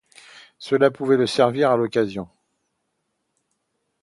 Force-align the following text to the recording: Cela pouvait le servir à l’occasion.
Cela 0.57 0.89
pouvait 0.89 1.15
le 1.15 1.27
servir 1.27 1.69
à 1.69 1.77
l’occasion. 1.77 2.27